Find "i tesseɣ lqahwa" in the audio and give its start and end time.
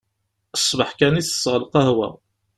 1.21-2.09